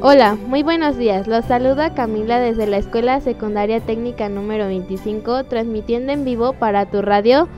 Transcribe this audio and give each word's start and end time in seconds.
Hola, 0.00 0.36
muy 0.36 0.62
buenos 0.62 0.96
días. 0.96 1.26
Los 1.26 1.44
saluda 1.46 1.92
Camila 1.92 2.38
desde 2.38 2.68
la 2.68 2.76
Escuela 2.76 3.20
Secundaria 3.20 3.80
Técnica 3.80 4.28
número 4.28 4.66
25, 4.66 5.44
transmitiendo 5.44 6.12
en 6.12 6.24
vivo 6.24 6.52
para 6.52 6.86
tu 6.86 7.02
radio. 7.02 7.48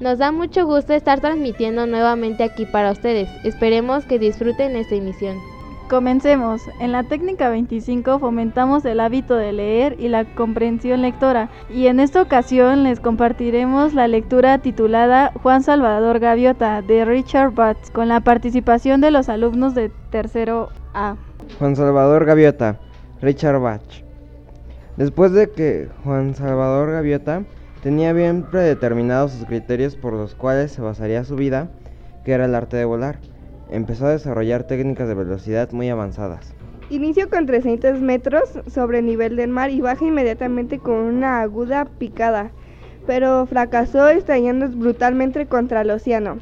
Nos 0.00 0.18
da 0.18 0.32
mucho 0.32 0.66
gusto 0.66 0.94
estar 0.94 1.20
transmitiendo 1.20 1.86
nuevamente 1.86 2.42
aquí 2.42 2.66
para 2.66 2.90
ustedes. 2.90 3.28
Esperemos 3.44 4.04
que 4.04 4.18
disfruten 4.18 4.74
esta 4.74 4.96
emisión. 4.96 5.38
Comencemos. 5.90 6.62
En 6.78 6.92
la 6.92 7.02
técnica 7.02 7.48
25 7.48 8.20
fomentamos 8.20 8.84
el 8.84 9.00
hábito 9.00 9.34
de 9.34 9.50
leer 9.50 9.96
y 9.98 10.06
la 10.06 10.24
comprensión 10.36 11.02
lectora 11.02 11.50
y 11.68 11.88
en 11.88 11.98
esta 11.98 12.22
ocasión 12.22 12.84
les 12.84 13.00
compartiremos 13.00 13.92
la 13.92 14.06
lectura 14.06 14.58
titulada 14.58 15.32
Juan 15.42 15.64
Salvador 15.64 16.20
Gaviota 16.20 16.80
de 16.80 17.04
Richard 17.04 17.54
Batts 17.54 17.90
con 17.90 18.06
la 18.06 18.20
participación 18.20 19.00
de 19.00 19.10
los 19.10 19.28
alumnos 19.28 19.74
de 19.74 19.90
tercero 20.10 20.68
A. 20.94 21.16
Juan 21.58 21.74
Salvador 21.74 22.24
Gaviota, 22.24 22.78
Richard 23.20 23.58
Batch. 23.58 24.04
Después 24.96 25.32
de 25.32 25.50
que 25.50 25.88
Juan 26.04 26.36
Salvador 26.36 26.92
Gaviota 26.92 27.42
tenía 27.82 28.12
bien 28.12 28.44
predeterminados 28.44 29.32
sus 29.32 29.44
criterios 29.44 29.96
por 29.96 30.12
los 30.12 30.36
cuales 30.36 30.70
se 30.70 30.82
basaría 30.82 31.24
su 31.24 31.34
vida, 31.34 31.68
que 32.24 32.30
era 32.30 32.44
el 32.44 32.54
arte 32.54 32.76
de 32.76 32.84
volar, 32.84 33.18
empezó 33.70 34.06
a 34.06 34.10
desarrollar 34.10 34.64
técnicas 34.64 35.08
de 35.08 35.14
velocidad 35.14 35.70
muy 35.72 35.88
avanzadas. 35.88 36.54
Inicio 36.90 37.30
con 37.30 37.46
300 37.46 38.00
metros 38.00 38.50
sobre 38.66 38.98
el 38.98 39.06
nivel 39.06 39.36
del 39.36 39.50
mar 39.50 39.70
y 39.70 39.80
baja 39.80 40.04
inmediatamente 40.04 40.78
con 40.78 40.94
una 40.94 41.40
aguda 41.40 41.84
picada, 41.84 42.50
pero 43.06 43.46
fracasó 43.46 44.08
estallando 44.08 44.68
brutalmente 44.68 45.46
contra 45.46 45.82
el 45.82 45.90
océano. 45.90 46.38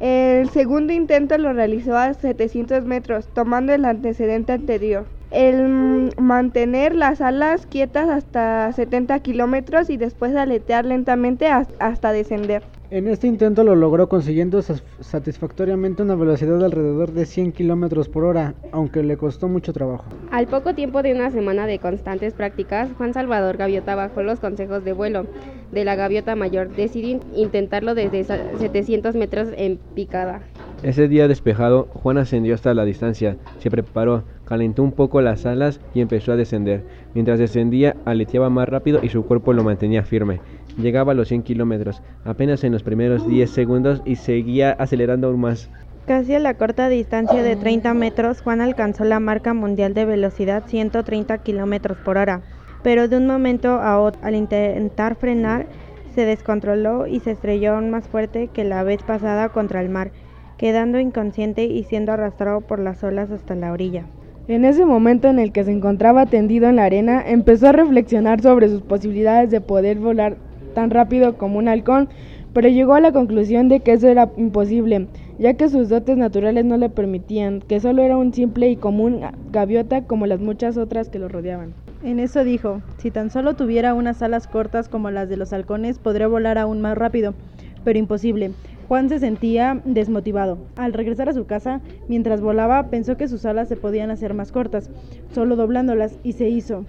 El 0.00 0.50
segundo 0.50 0.92
intento 0.92 1.38
lo 1.38 1.52
realizó 1.52 1.96
a 1.96 2.12
700 2.12 2.84
metros, 2.84 3.28
tomando 3.28 3.72
el 3.72 3.84
antecedente 3.84 4.52
anterior. 4.52 5.06
El 5.30 6.12
mantener 6.18 6.94
las 6.94 7.20
alas 7.20 7.66
quietas 7.66 8.08
hasta 8.08 8.72
70 8.72 9.18
kilómetros 9.20 9.90
y 9.90 9.96
después 9.96 10.34
aletear 10.34 10.84
lentamente 10.84 11.46
hasta 11.46 12.12
descender. 12.12 12.64
En 12.94 13.08
este 13.08 13.26
intento 13.26 13.64
lo 13.64 13.74
logró 13.74 14.08
consiguiendo 14.08 14.62
satisfactoriamente 14.62 16.04
una 16.04 16.14
velocidad 16.14 16.60
de 16.60 16.66
alrededor 16.66 17.10
de 17.10 17.26
100 17.26 17.50
kilómetros 17.50 18.08
por 18.08 18.22
hora, 18.22 18.54
aunque 18.70 19.02
le 19.02 19.16
costó 19.16 19.48
mucho 19.48 19.72
trabajo. 19.72 20.04
Al 20.30 20.46
poco 20.46 20.76
tiempo 20.76 21.02
de 21.02 21.12
una 21.12 21.32
semana 21.32 21.66
de 21.66 21.80
constantes 21.80 22.34
prácticas, 22.34 22.88
Juan 22.96 23.12
Salvador 23.12 23.56
Gaviota, 23.56 23.96
bajo 23.96 24.22
los 24.22 24.38
consejos 24.38 24.84
de 24.84 24.92
vuelo 24.92 25.26
de 25.72 25.84
la 25.84 25.96
gaviota 25.96 26.36
mayor, 26.36 26.68
decidió 26.68 27.18
intentarlo 27.34 27.96
desde 27.96 28.22
700 28.22 29.16
metros 29.16 29.48
en 29.56 29.80
picada. 29.96 30.42
Ese 30.84 31.08
día 31.08 31.26
despejado, 31.26 31.88
Juan 31.94 32.18
ascendió 32.18 32.54
hasta 32.54 32.74
la 32.74 32.84
distancia, 32.84 33.38
se 33.58 33.72
preparó, 33.72 34.22
calentó 34.44 34.84
un 34.84 34.92
poco 34.92 35.20
las 35.20 35.46
alas 35.46 35.80
y 35.94 36.00
empezó 36.00 36.30
a 36.30 36.36
descender. 36.36 36.84
Mientras 37.12 37.40
descendía, 37.40 37.96
aleteaba 38.04 38.50
más 38.50 38.68
rápido 38.68 39.00
y 39.02 39.08
su 39.08 39.24
cuerpo 39.24 39.52
lo 39.52 39.64
mantenía 39.64 40.04
firme. 40.04 40.40
Llegaba 40.76 41.12
a 41.12 41.14
los 41.14 41.28
100 41.28 41.42
kilómetros, 41.44 42.02
apenas 42.24 42.64
en 42.64 42.72
los 42.72 42.82
primeros 42.82 43.26
10 43.28 43.48
segundos 43.48 44.02
y 44.04 44.16
seguía 44.16 44.72
acelerando 44.72 45.28
aún 45.28 45.40
más. 45.40 45.70
Casi 46.06 46.34
a 46.34 46.38
la 46.38 46.54
corta 46.54 46.88
distancia 46.88 47.42
de 47.42 47.56
30 47.56 47.94
metros, 47.94 48.42
Juan 48.42 48.60
alcanzó 48.60 49.04
la 49.04 49.20
marca 49.20 49.54
mundial 49.54 49.94
de 49.94 50.04
velocidad 50.04 50.64
130 50.66 51.38
kilómetros 51.38 51.96
por 51.98 52.18
hora, 52.18 52.42
pero 52.82 53.08
de 53.08 53.16
un 53.16 53.26
momento 53.26 53.80
a 53.80 53.98
otro, 54.00 54.20
al 54.22 54.34
intentar 54.34 55.14
frenar, 55.14 55.66
se 56.14 56.26
descontroló 56.26 57.06
y 57.06 57.20
se 57.20 57.30
estrelló 57.30 57.74
aún 57.74 57.90
más 57.90 58.06
fuerte 58.06 58.48
que 58.48 58.64
la 58.64 58.82
vez 58.82 59.02
pasada 59.02 59.48
contra 59.48 59.80
el 59.80 59.88
mar, 59.88 60.10
quedando 60.58 60.98
inconsciente 60.98 61.64
y 61.64 61.84
siendo 61.84 62.12
arrastrado 62.12 62.60
por 62.60 62.80
las 62.80 63.02
olas 63.02 63.30
hasta 63.30 63.54
la 63.54 63.72
orilla. 63.72 64.04
En 64.46 64.66
ese 64.66 64.84
momento 64.84 65.28
en 65.28 65.38
el 65.38 65.52
que 65.52 65.64
se 65.64 65.72
encontraba 65.72 66.26
tendido 66.26 66.68
en 66.68 66.76
la 66.76 66.84
arena, 66.84 67.22
empezó 67.26 67.68
a 67.68 67.72
reflexionar 67.72 68.42
sobre 68.42 68.68
sus 68.68 68.82
posibilidades 68.82 69.50
de 69.50 69.62
poder 69.62 69.98
volar 69.98 70.36
tan 70.74 70.90
rápido 70.90 71.38
como 71.38 71.58
un 71.58 71.68
halcón, 71.68 72.08
pero 72.52 72.68
llegó 72.68 72.94
a 72.94 73.00
la 73.00 73.12
conclusión 73.12 73.68
de 73.68 73.80
que 73.80 73.92
eso 73.92 74.08
era 74.08 74.30
imposible, 74.36 75.08
ya 75.38 75.54
que 75.54 75.68
sus 75.68 75.88
dotes 75.88 76.16
naturales 76.16 76.64
no 76.64 76.76
le 76.76 76.88
permitían, 76.88 77.60
que 77.60 77.80
solo 77.80 78.02
era 78.02 78.16
un 78.16 78.32
simple 78.32 78.68
y 78.70 78.76
común 78.76 79.20
gaviota 79.50 80.02
como 80.02 80.26
las 80.26 80.40
muchas 80.40 80.76
otras 80.76 81.08
que 81.08 81.18
lo 81.18 81.28
rodeaban. 81.28 81.74
En 82.04 82.20
eso 82.20 82.44
dijo, 82.44 82.82
si 82.98 83.10
tan 83.10 83.30
solo 83.30 83.54
tuviera 83.54 83.94
unas 83.94 84.22
alas 84.22 84.46
cortas 84.46 84.88
como 84.88 85.10
las 85.10 85.28
de 85.28 85.36
los 85.36 85.52
halcones, 85.52 85.98
podría 85.98 86.28
volar 86.28 86.58
aún 86.58 86.80
más 86.80 86.96
rápido, 86.98 87.34
pero 87.82 87.98
imposible. 87.98 88.52
Juan 88.88 89.08
se 89.08 89.18
sentía 89.18 89.80
desmotivado. 89.84 90.58
Al 90.76 90.92
regresar 90.92 91.28
a 91.28 91.32
su 91.32 91.46
casa, 91.46 91.80
mientras 92.06 92.40
volaba, 92.40 92.90
pensó 92.90 93.16
que 93.16 93.28
sus 93.28 93.46
alas 93.46 93.68
se 93.68 93.76
podían 93.76 94.10
hacer 94.10 94.34
más 94.34 94.52
cortas, 94.52 94.90
solo 95.34 95.56
doblándolas, 95.56 96.18
y 96.22 96.32
se 96.32 96.50
hizo. 96.50 96.84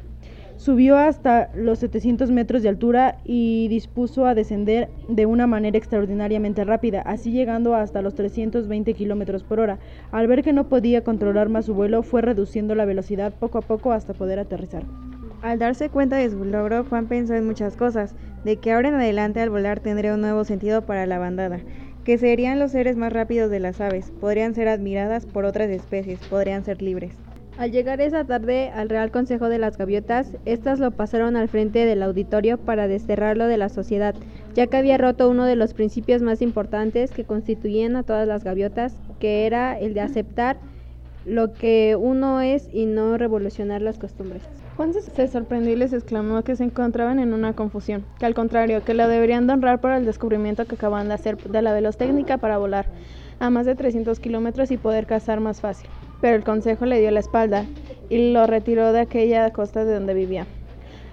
Subió 0.57 0.97
hasta 0.97 1.49
los 1.53 1.79
700 1.79 2.31
metros 2.31 2.63
de 2.63 2.69
altura 2.69 3.17
y 3.25 3.67
dispuso 3.67 4.25
a 4.25 4.33
descender 4.33 4.89
de 5.09 5.25
una 5.25 5.47
manera 5.47 5.77
extraordinariamente 5.77 6.63
rápida, 6.63 7.01
así 7.01 7.31
llegando 7.31 7.75
hasta 7.75 8.01
los 8.01 8.15
320 8.15 8.93
kilómetros 8.93 9.43
por 9.43 9.59
hora. 9.59 9.79
Al 10.11 10.27
ver 10.27 10.43
que 10.43 10.53
no 10.53 10.69
podía 10.69 11.03
controlar 11.03 11.49
más 11.49 11.65
su 11.65 11.73
vuelo, 11.73 12.03
fue 12.03 12.21
reduciendo 12.21 12.73
la 12.73 12.85
velocidad 12.85 13.33
poco 13.33 13.57
a 13.57 13.61
poco 13.61 13.91
hasta 13.91 14.13
poder 14.13 14.39
aterrizar. 14.39 14.83
Al 15.41 15.59
darse 15.59 15.89
cuenta 15.89 16.15
de 16.15 16.29
su 16.29 16.45
logro, 16.45 16.85
Juan 16.85 17.07
pensó 17.07 17.35
en 17.35 17.45
muchas 17.45 17.75
cosas, 17.75 18.15
de 18.45 18.55
que 18.55 18.71
ahora 18.71 18.87
en 18.87 18.95
adelante 18.95 19.41
al 19.41 19.49
volar 19.49 19.81
tendría 19.81 20.13
un 20.13 20.21
nuevo 20.21 20.45
sentido 20.45 20.85
para 20.85 21.05
la 21.05 21.19
bandada, 21.19 21.59
que 22.05 22.17
serían 22.17 22.59
los 22.59 22.71
seres 22.71 22.95
más 22.95 23.11
rápidos 23.11 23.51
de 23.51 23.59
las 23.59 23.81
aves, 23.81 24.11
podrían 24.21 24.55
ser 24.55 24.69
admiradas 24.69 25.25
por 25.25 25.43
otras 25.43 25.69
especies, 25.69 26.19
podrían 26.29 26.63
ser 26.63 26.81
libres. 26.81 27.13
Al 27.57 27.71
llegar 27.71 28.01
esa 28.01 28.25
tarde 28.25 28.69
al 28.69 28.89
Real 28.89 29.11
Consejo 29.11 29.47
de 29.47 29.59
las 29.59 29.77
Gaviotas, 29.77 30.35
estas 30.43 30.79
lo 30.79 30.91
pasaron 30.91 31.37
al 31.37 31.47
frente 31.47 31.85
del 31.85 32.03
auditorio 32.03 32.57
para 32.57 32.89
desterrarlo 32.89 33.47
de 33.47 33.55
la 33.55 33.69
sociedad, 33.69 34.13
ya 34.53 34.67
que 34.67 34.75
había 34.75 34.97
roto 34.97 35.29
uno 35.29 35.45
de 35.45 35.55
los 35.55 35.73
principios 35.73 36.21
más 36.21 36.41
importantes 36.41 37.11
que 37.11 37.23
constituían 37.23 37.95
a 37.95 38.03
todas 38.03 38.27
las 38.27 38.43
gaviotas, 38.43 38.97
que 39.19 39.45
era 39.45 39.79
el 39.79 39.93
de 39.93 40.01
aceptar 40.01 40.57
lo 41.25 41.53
que 41.53 41.95
uno 41.97 42.41
es 42.41 42.67
y 42.73 42.87
no 42.87 43.17
revolucionar 43.17 43.81
las 43.81 43.99
costumbres. 43.99 44.43
Juan 44.75 44.91
se 44.93 45.27
sorprendió 45.29 45.71
y 45.71 45.77
les 45.77 45.93
exclamó 45.93 46.43
que 46.43 46.57
se 46.57 46.65
encontraban 46.65 47.19
en 47.19 47.33
una 47.33 47.53
confusión, 47.53 48.03
que 48.19 48.25
al 48.25 48.33
contrario, 48.33 48.83
que 48.83 48.93
lo 48.93 49.07
deberían 49.07 49.49
honrar 49.49 49.79
por 49.79 49.91
el 49.91 50.03
descubrimiento 50.03 50.65
que 50.65 50.75
acaban 50.75 51.07
de 51.07 51.13
hacer 51.13 51.37
de 51.37 51.61
la 51.61 51.71
velostécnica 51.71 52.37
para 52.37 52.57
volar 52.57 52.85
a 53.39 53.49
más 53.49 53.65
de 53.65 53.75
300 53.75 54.19
kilómetros 54.19 54.71
y 54.71 54.77
poder 54.77 55.05
cazar 55.05 55.39
más 55.39 55.61
fácil 55.61 55.89
pero 56.25 56.37
el 56.37 56.43
consejo 56.43 56.87
le 56.87 56.99
dio 56.99 57.11
la 57.11 57.19
espalda 57.19 57.65
y 58.09 58.31
lo 58.31 58.47
retiró 58.47 58.91
de 58.93 59.01
aquella 59.01 59.47
costa 59.51 59.85
de 59.85 59.93
donde 59.93 60.15
vivía, 60.15 60.47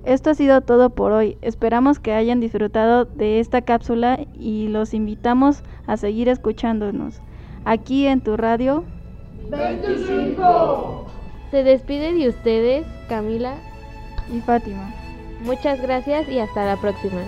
Esto 0.06 0.30
ha 0.30 0.36
sido 0.36 0.62
todo 0.62 0.92
por 0.92 1.12
hoy. 1.12 1.40
Esperamos 1.42 1.98
que 1.98 2.14
hayan 2.14 2.40
disfrutado 2.40 3.06
de 3.06 3.40
esta 3.40 3.64
cápsula 3.64 4.20
y 4.36 4.68
los 4.68 4.94
invitamos 4.94 5.64
a 5.88 5.98
seguir 5.98 6.30
escuchándonos 6.30 7.22
aquí 7.66 8.06
en 8.06 8.22
tu 8.22 8.38
radio 8.38 8.84
25. 9.50 11.08
Se 11.50 11.64
despide 11.64 12.14
de 12.14 12.30
ustedes 12.30 12.86
Camila 13.08 13.56
y 14.32 14.42
Fátima. 14.42 14.94
Muchas 15.42 15.82
gracias 15.82 16.30
y 16.30 16.38
hasta 16.38 16.66
la 16.66 16.80
próxima. 16.80 17.24